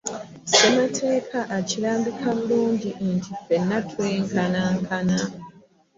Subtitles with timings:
[0.47, 5.19] Ssemateeka akirambika bulungi nti ffenna twenkanankana.